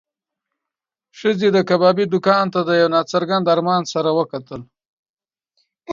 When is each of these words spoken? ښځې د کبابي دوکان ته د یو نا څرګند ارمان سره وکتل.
ښځې 1.19 1.47
د 1.55 1.57
کبابي 1.69 2.05
دوکان 2.13 2.45
ته 2.53 2.59
د 2.67 2.69
یو 2.81 2.89
نا 2.95 3.01
څرګند 3.11 3.45
ارمان 3.53 3.81
سره 3.93 4.09
وکتل. 4.19 4.61